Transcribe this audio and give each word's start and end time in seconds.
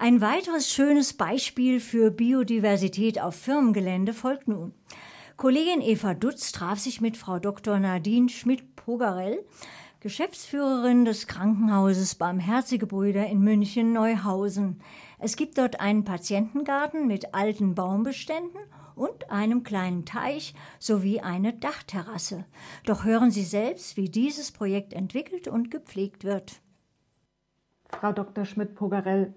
Ein 0.00 0.20
weiteres 0.20 0.72
schönes 0.72 1.12
Beispiel 1.12 1.80
für 1.80 2.12
Biodiversität 2.12 3.20
auf 3.20 3.34
Firmengelände 3.34 4.14
folgt 4.14 4.46
nun. 4.46 4.72
Kollegin 5.36 5.80
Eva 5.80 6.14
Dutz 6.14 6.52
traf 6.52 6.78
sich 6.78 7.00
mit 7.00 7.16
Frau 7.16 7.40
Dr. 7.40 7.80
Nadine 7.80 8.28
Schmidt-Pogarell, 8.28 9.44
Geschäftsführerin 9.98 11.04
des 11.04 11.26
Krankenhauses 11.26 12.14
Barmherzige 12.14 12.86
Brüder 12.86 13.26
in 13.26 13.40
München 13.40 13.92
Neuhausen. 13.92 14.80
Es 15.18 15.34
gibt 15.34 15.58
dort 15.58 15.80
einen 15.80 16.04
Patientengarten 16.04 17.08
mit 17.08 17.34
alten 17.34 17.74
Baumbeständen 17.74 18.60
und 18.94 19.32
einem 19.32 19.64
kleinen 19.64 20.04
Teich 20.04 20.54
sowie 20.78 21.18
eine 21.22 21.54
Dachterrasse. 21.54 22.44
Doch 22.84 23.04
hören 23.04 23.32
Sie 23.32 23.42
selbst, 23.42 23.96
wie 23.96 24.08
dieses 24.08 24.52
Projekt 24.52 24.92
entwickelt 24.92 25.48
und 25.48 25.72
gepflegt 25.72 26.22
wird. 26.22 26.60
Frau 27.88 28.12
Dr. 28.12 28.44
Schmidt-Pogarell, 28.44 29.34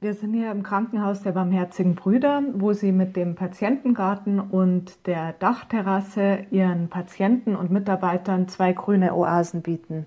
wir 0.00 0.14
sind 0.14 0.32
hier 0.32 0.52
im 0.52 0.62
Krankenhaus 0.62 1.22
der 1.22 1.32
Barmherzigen 1.32 1.96
Brüder, 1.96 2.44
wo 2.52 2.72
Sie 2.72 2.92
mit 2.92 3.16
dem 3.16 3.34
Patientengarten 3.34 4.38
und 4.38 5.06
der 5.08 5.32
Dachterrasse 5.32 6.46
Ihren 6.52 6.88
Patienten 6.88 7.56
und 7.56 7.72
Mitarbeitern 7.72 8.46
zwei 8.46 8.72
grüne 8.72 9.12
Oasen 9.14 9.60
bieten. 9.60 10.06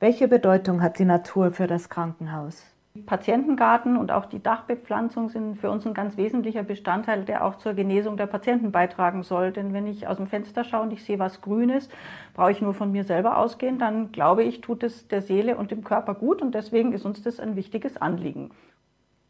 Welche 0.00 0.28
Bedeutung 0.28 0.82
hat 0.82 0.98
die 0.98 1.06
Natur 1.06 1.50
für 1.50 1.66
das 1.66 1.88
Krankenhaus? 1.88 2.62
Patientengarten 3.06 3.96
und 3.96 4.12
auch 4.12 4.26
die 4.26 4.42
Dachbepflanzung 4.42 5.30
sind 5.30 5.56
für 5.56 5.70
uns 5.70 5.86
ein 5.86 5.94
ganz 5.94 6.18
wesentlicher 6.18 6.62
Bestandteil, 6.62 7.24
der 7.24 7.46
auch 7.46 7.56
zur 7.56 7.72
Genesung 7.72 8.18
der 8.18 8.26
Patienten 8.26 8.70
beitragen 8.70 9.22
soll. 9.22 9.50
Denn 9.50 9.72
wenn 9.72 9.86
ich 9.86 10.06
aus 10.06 10.18
dem 10.18 10.26
Fenster 10.26 10.62
schaue 10.62 10.82
und 10.82 10.92
ich 10.92 11.04
sehe 11.04 11.18
was 11.18 11.40
Grünes, 11.40 11.88
brauche 12.34 12.52
ich 12.52 12.60
nur 12.60 12.74
von 12.74 12.92
mir 12.92 13.04
selber 13.04 13.38
ausgehen, 13.38 13.78
dann 13.78 14.12
glaube 14.12 14.42
ich, 14.42 14.60
tut 14.60 14.82
es 14.82 15.08
der 15.08 15.22
Seele 15.22 15.56
und 15.56 15.70
dem 15.70 15.84
Körper 15.84 16.12
gut 16.14 16.42
und 16.42 16.54
deswegen 16.54 16.92
ist 16.92 17.06
uns 17.06 17.22
das 17.22 17.40
ein 17.40 17.56
wichtiges 17.56 17.96
Anliegen. 17.96 18.50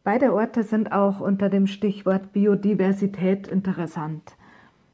Beide 0.04 0.34
Orte 0.34 0.64
sind 0.64 0.90
auch 0.90 1.20
unter 1.20 1.48
dem 1.48 1.68
Stichwort 1.68 2.32
Biodiversität 2.32 3.46
interessant. 3.46 4.34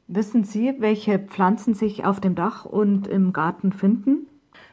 Wissen 0.07 0.43
Sie, 0.43 0.75
welche 0.77 1.17
Pflanzen 1.17 1.73
sich 1.73 2.05
auf 2.05 2.19
dem 2.19 2.35
Dach 2.35 2.65
und 2.65 3.07
im 3.07 3.33
Garten 3.33 3.71
finden? 3.71 4.27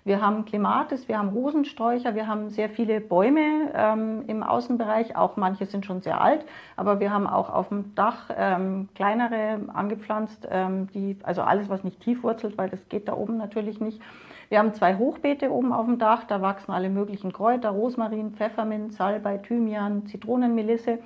Wir 0.04 0.20
haben 0.20 0.44
Klimatis, 0.44 1.08
wir 1.08 1.18
haben 1.18 1.30
Rosensträucher, 1.30 2.14
wir 2.14 2.28
haben 2.28 2.50
sehr 2.50 2.68
viele 2.68 3.00
Bäume 3.00 3.72
ähm, 3.74 4.22
im 4.28 4.42
Außenbereich, 4.42 5.16
auch 5.16 5.36
manche 5.36 5.66
sind 5.66 5.84
schon 5.84 6.00
sehr 6.00 6.20
alt, 6.20 6.44
aber 6.76 7.00
wir 7.00 7.12
haben 7.12 7.26
auch 7.26 7.50
auf 7.50 7.70
dem 7.70 7.94
Dach 7.96 8.30
ähm, 8.36 8.88
kleinere 8.94 9.60
angepflanzt, 9.74 10.46
ähm, 10.50 10.88
die, 10.94 11.16
also 11.24 11.42
alles, 11.42 11.68
was 11.68 11.82
nicht 11.82 12.00
tief 12.00 12.22
wurzelt, 12.22 12.56
weil 12.56 12.70
das 12.70 12.88
geht 12.88 13.08
da 13.08 13.14
oben 13.14 13.36
natürlich 13.36 13.80
nicht. 13.80 14.00
Wir 14.48 14.60
haben 14.60 14.74
zwei 14.74 14.96
Hochbeete 14.96 15.50
oben 15.50 15.72
auf 15.72 15.86
dem 15.86 15.98
Dach, 15.98 16.22
da 16.24 16.40
wachsen 16.40 16.70
alle 16.70 16.88
möglichen 16.88 17.32
Kräuter, 17.32 17.70
Rosmarin, 17.70 18.30
Pfefferminz, 18.30 18.96
Salbei, 18.96 19.38
Thymian, 19.38 20.06
Zitronenmelisse. 20.06 21.00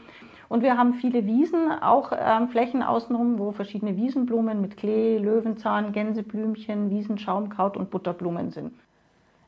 Und 0.51 0.65
wir 0.65 0.77
haben 0.77 0.95
viele 0.95 1.27
Wiesen, 1.27 1.71
auch 1.71 2.11
ähm, 2.13 2.49
Flächen 2.49 2.83
außenrum, 2.83 3.39
wo 3.39 3.53
verschiedene 3.53 3.97
Wiesenblumen 3.97 4.61
mit 4.61 4.77
Klee, 4.77 5.17
Löwenzahn, 5.17 5.93
Gänseblümchen, 5.93 6.91
Wiesenschaumkraut 6.91 7.77
und 7.77 7.91
Butterblumen 7.91 8.51
sind. 8.51 8.73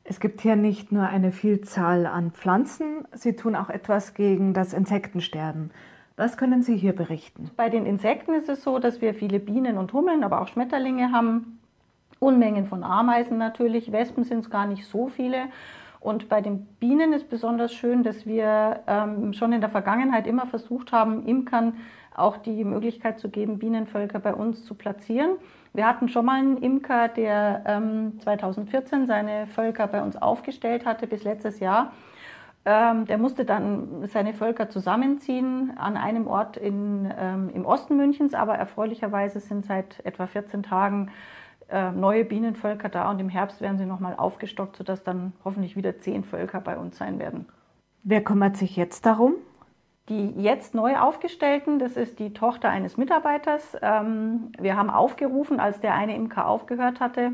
Es 0.05 0.21
gibt 0.21 0.43
hier 0.43 0.55
nicht 0.55 0.93
nur 0.93 1.09
eine 1.09 1.33
Vielzahl 1.33 2.07
an 2.07 2.31
Pflanzen, 2.31 3.05
Sie 3.13 3.35
tun 3.35 3.57
auch 3.57 3.69
etwas 3.69 4.15
gegen 4.15 4.55
das 4.55 4.73
Insektensterben. 4.73 5.73
Was 6.17 6.37
können 6.37 6.63
Sie 6.63 6.77
hier 6.77 6.95
berichten? 6.95 7.51
Bei 7.57 7.69
den 7.69 7.85
Insekten 7.85 8.35
ist 8.35 8.49
es 8.49 8.63
so, 8.63 8.79
dass 8.79 9.01
wir 9.01 9.13
viele 9.13 9.41
Bienen 9.41 9.79
und 9.79 9.93
Hummeln, 9.93 10.23
aber 10.23 10.41
auch 10.41 10.47
Schmetterlinge 10.47 11.11
haben. 11.11 11.59
Unmengen 12.21 12.67
von 12.67 12.85
Ameisen 12.85 13.39
natürlich, 13.39 13.91
Wespen 13.91 14.23
sind 14.23 14.45
es 14.45 14.51
gar 14.51 14.69
nicht 14.69 14.87
so 14.87 15.09
viele. 15.09 15.47
Und 16.03 16.29
bei 16.29 16.41
den 16.41 16.67
Bienen 16.81 17.13
ist 17.13 17.31
besonders 17.31 17.73
schön, 17.73 18.03
dass 18.03 18.27
wir 18.27 18.81
ähm, 18.89 19.33
schon 19.35 19.53
in 19.53 19.61
der 19.61 19.71
Vergangenheit 19.71 20.27
immer 20.27 20.47
versucht 20.47 20.91
haben, 20.91 21.27
Imkern 21.27 21.75
auch 22.15 22.39
die 22.39 22.65
Möglichkeit 22.65 23.21
zu 23.21 23.29
geben, 23.29 23.59
Bienenvölker 23.59 24.19
bei 24.19 24.35
uns 24.35 24.65
zu 24.65 24.75
platzieren. 24.75 25.37
Wir 25.73 25.87
hatten 25.87 26.09
schon 26.09 26.27
mal 26.27 26.41
einen 26.41 26.57
Imker, 26.57 27.09
der 27.09 27.63
ähm, 27.67 28.19
2014 28.21 29.07
seine 29.07 29.47
Völker 29.47 29.87
bei 29.87 30.03
uns 30.03 30.17
aufgestellt 30.17 30.85
hatte 30.85 31.07
bis 31.07 31.23
letztes 31.23 31.61
Jahr. 31.61 31.93
Ähm, 32.65 33.07
der 33.07 33.19
musste 33.19 33.45
dann 33.45 34.07
seine 34.07 34.35
Völker 34.35 34.69
zusammenziehen 34.69 35.73
an 35.77 35.97
einem 35.97 36.27
Ort 36.27 36.57
in, 36.57 37.13
ähm, 37.17 37.51
im 37.55 37.65
Osten 37.65 37.97
Münchens, 37.97 38.35
aber 38.35 38.57
erfreulicherweise 38.57 39.41
sind 39.41 39.67
seit 39.67 40.05
etwa 40.05 40.27
14 40.27 40.65
Tagen 40.65 41.11
neue 41.95 42.25
Bienenvölker 42.25 42.89
da 42.89 43.11
und 43.11 43.19
im 43.21 43.29
Herbst 43.29 43.61
werden 43.61 43.79
sie 43.79 43.87
nochmal 43.87 44.15
aufgestockt, 44.17 44.77
sodass 44.77 45.03
dann 45.03 45.33
hoffentlich 45.45 45.77
wieder 45.77 45.99
zehn 45.99 46.25
Völker 46.25 46.61
bei 46.61 46.77
uns 46.77 46.99
sein 46.99 47.19
werden. 47.19 47.47
Wer 48.03 48.23
kümmert 48.23 48.57
sich 48.57 48.77
jetzt 48.77 49.07
darum? 49.07 49.35
Die 50.09 50.31
jetzt 50.31 50.75
neu 50.75 50.99
aufgestellten, 50.99 51.79
das 51.79 51.97
ist 51.97 52.19
die 52.19 52.33
Tochter 52.33 52.69
eines 52.69 52.97
Mitarbeiters. 52.97 53.77
Ähm, 53.81 54.51
wir 54.59 54.77
haben 54.77 54.91
aufgerufen, 54.91 55.61
als 55.61 55.81
der 55.81 55.95
eine 55.95 56.17
Imker 56.17 56.49
aufgehört 56.49 56.99
hatte 56.99 57.33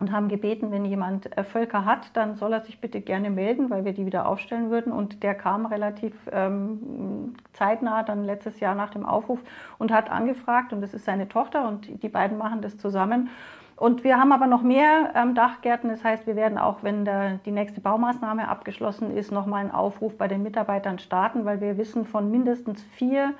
und 0.00 0.12
haben 0.12 0.28
gebeten, 0.28 0.72
wenn 0.72 0.86
jemand 0.86 1.28
Völker 1.52 1.84
hat, 1.84 2.16
dann 2.16 2.34
soll 2.34 2.54
er 2.54 2.62
sich 2.62 2.80
bitte 2.80 3.02
gerne 3.02 3.30
melden, 3.30 3.68
weil 3.68 3.84
wir 3.84 3.92
die 3.92 4.06
wieder 4.06 4.26
aufstellen 4.26 4.70
würden. 4.70 4.92
Und 4.92 5.22
der 5.22 5.34
kam 5.34 5.66
relativ 5.66 6.14
ähm, 6.32 7.34
zeitnah, 7.52 8.02
dann 8.02 8.24
letztes 8.24 8.60
Jahr 8.60 8.74
nach 8.74 8.90
dem 8.90 9.04
Aufruf 9.04 9.40
und 9.78 9.92
hat 9.92 10.10
angefragt. 10.10 10.72
Und 10.72 10.80
das 10.80 10.94
ist 10.94 11.04
seine 11.04 11.28
Tochter 11.28 11.68
und 11.68 12.02
die 12.02 12.08
beiden 12.08 12.38
machen 12.38 12.62
das 12.62 12.78
zusammen. 12.78 13.28
Und 13.76 14.02
wir 14.02 14.18
haben 14.18 14.32
aber 14.32 14.46
noch 14.46 14.62
mehr 14.62 15.12
ähm, 15.14 15.34
Dachgärten. 15.34 15.90
Das 15.90 16.02
heißt, 16.02 16.26
wir 16.26 16.36
werden 16.36 16.58
auch, 16.58 16.82
wenn 16.82 17.04
der, 17.04 17.38
die 17.44 17.50
nächste 17.50 17.82
Baumaßnahme 17.82 18.48
abgeschlossen 18.48 19.14
ist, 19.14 19.30
nochmal 19.30 19.60
einen 19.60 19.70
Aufruf 19.70 20.16
bei 20.16 20.28
den 20.28 20.42
Mitarbeitern 20.42 20.98
starten, 20.98 21.44
weil 21.44 21.60
wir 21.60 21.76
wissen 21.76 22.06
von 22.06 22.30
mindestens 22.30 22.82
vier 22.82 23.34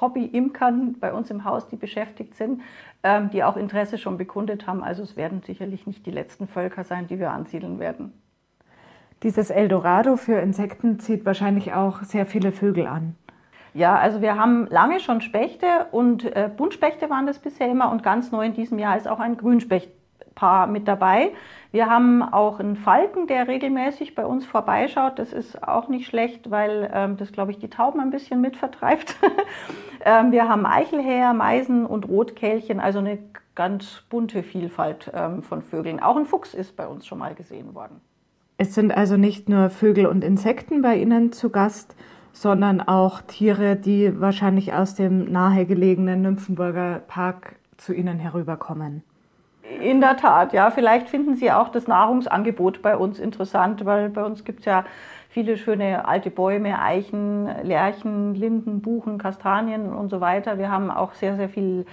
Hobby-Imkern 0.00 0.96
bei 1.00 1.12
uns 1.12 1.30
im 1.30 1.44
Haus, 1.44 1.68
die 1.68 1.76
beschäftigt 1.76 2.34
sind, 2.34 2.62
ähm, 3.02 3.30
die 3.30 3.44
auch 3.44 3.56
Interesse 3.56 3.98
schon 3.98 4.18
bekundet 4.18 4.66
haben. 4.66 4.82
Also 4.82 5.02
es 5.02 5.16
werden 5.16 5.42
sicherlich 5.42 5.86
nicht 5.86 6.06
die 6.06 6.10
letzten 6.10 6.48
Völker 6.48 6.84
sein, 6.84 7.06
die 7.06 7.18
wir 7.18 7.30
ansiedeln 7.30 7.78
werden. 7.78 8.12
Dieses 9.22 9.50
Eldorado 9.50 10.16
für 10.16 10.40
Insekten 10.40 10.98
zieht 10.98 11.24
wahrscheinlich 11.24 11.72
auch 11.72 12.02
sehr 12.02 12.26
viele 12.26 12.52
Vögel 12.52 12.86
an. 12.86 13.16
Ja, 13.72 13.96
also 13.96 14.22
wir 14.22 14.36
haben 14.36 14.66
lange 14.68 15.00
schon 15.00 15.20
Spechte 15.20 15.66
und 15.90 16.24
äh, 16.24 16.50
Buntspechte 16.54 17.10
waren 17.10 17.26
das 17.26 17.38
bisher 17.38 17.70
immer 17.70 17.90
und 17.90 18.02
ganz 18.02 18.32
neu 18.32 18.46
in 18.46 18.54
diesem 18.54 18.78
Jahr 18.78 18.96
ist 18.96 19.06
auch 19.06 19.20
ein 19.20 19.36
Grünspechtpaar 19.36 20.66
mit 20.66 20.88
dabei. 20.88 21.32
Wir 21.72 21.90
haben 21.90 22.22
auch 22.22 22.58
einen 22.58 22.76
Falken, 22.76 23.26
der 23.26 23.48
regelmäßig 23.48 24.14
bei 24.14 24.24
uns 24.24 24.46
vorbeischaut. 24.46 25.18
Das 25.18 25.34
ist 25.34 25.62
auch 25.62 25.88
nicht 25.88 26.06
schlecht, 26.06 26.50
weil 26.50 26.90
ähm, 26.90 27.18
das, 27.18 27.32
glaube 27.32 27.50
ich, 27.50 27.58
die 27.58 27.68
Tauben 27.68 28.00
ein 28.00 28.10
bisschen 28.10 28.40
mitvertreibt. 28.40 29.16
ähm, 30.06 30.30
wir 30.30 30.48
haben 30.48 30.64
Eichelhäher, 30.64 31.34
Meisen 31.34 31.84
und 31.84 32.08
Rotkehlchen, 32.08 32.78
also 32.78 33.00
eine 33.00 33.18
ganz 33.56 34.04
bunte 34.08 34.44
Vielfalt 34.44 35.10
ähm, 35.12 35.42
von 35.42 35.62
Vögeln. 35.62 35.98
Auch 35.98 36.16
ein 36.16 36.26
Fuchs 36.26 36.54
ist 36.54 36.76
bei 36.76 36.86
uns 36.86 37.06
schon 37.06 37.18
mal 37.18 37.34
gesehen 37.34 37.74
worden. 37.74 38.00
Es 38.56 38.74
sind 38.74 38.96
also 38.96 39.16
nicht 39.16 39.48
nur 39.48 39.68
Vögel 39.68 40.06
und 40.06 40.22
Insekten 40.22 40.80
bei 40.80 40.96
Ihnen 40.96 41.32
zu 41.32 41.50
Gast, 41.50 41.96
sondern 42.32 42.80
auch 42.80 43.20
Tiere, 43.22 43.74
die 43.74 44.20
wahrscheinlich 44.20 44.72
aus 44.72 44.94
dem 44.94 45.32
nahegelegenen 45.32 46.22
Nymphenburger 46.22 47.00
Park 47.08 47.56
zu 47.76 47.92
Ihnen 47.92 48.20
herüberkommen. 48.20 49.02
In 49.80 50.00
der 50.00 50.16
Tat, 50.16 50.52
ja. 50.52 50.70
Vielleicht 50.70 51.08
finden 51.08 51.36
Sie 51.36 51.50
auch 51.50 51.68
das 51.68 51.86
Nahrungsangebot 51.86 52.82
bei 52.82 52.96
uns 52.96 53.18
interessant, 53.18 53.84
weil 53.84 54.08
bei 54.10 54.24
uns 54.24 54.44
gibt 54.44 54.60
es 54.60 54.66
ja 54.66 54.84
viele 55.28 55.56
schöne 55.56 56.06
alte 56.06 56.30
Bäume, 56.30 56.80
Eichen, 56.80 57.48
Lärchen, 57.62 58.34
Linden, 58.34 58.80
Buchen, 58.80 59.18
Kastanien 59.18 59.92
und 59.92 60.08
so 60.08 60.20
weiter. 60.20 60.58
Wir 60.58 60.70
haben 60.70 60.90
auch 60.90 61.14
sehr, 61.14 61.36
sehr 61.36 61.48
viel 61.48 61.84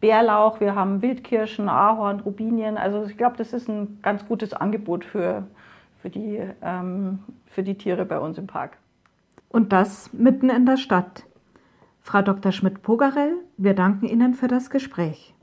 Bärlauch, 0.00 0.60
wir 0.60 0.74
haben 0.74 1.02
Wildkirschen, 1.02 1.68
Ahorn, 1.68 2.20
Rubinien. 2.20 2.76
Also 2.76 3.04
ich 3.04 3.16
glaube, 3.16 3.36
das 3.36 3.52
ist 3.52 3.68
ein 3.68 3.98
ganz 4.02 4.26
gutes 4.26 4.52
Angebot 4.52 5.04
für, 5.04 5.44
für, 6.00 6.10
die, 6.10 6.40
ähm, 6.62 7.20
für 7.46 7.62
die 7.62 7.76
Tiere 7.76 8.04
bei 8.04 8.18
uns 8.18 8.38
im 8.38 8.46
Park. 8.46 8.78
Und 9.48 9.72
das 9.72 10.12
mitten 10.12 10.48
in 10.48 10.66
der 10.66 10.76
Stadt. 10.76 11.24
Frau 12.02 12.22
Dr. 12.22 12.52
Schmidt-Pogarell, 12.52 13.34
wir 13.56 13.74
danken 13.74 14.06
Ihnen 14.06 14.34
für 14.34 14.48
das 14.48 14.70
Gespräch. 14.70 15.34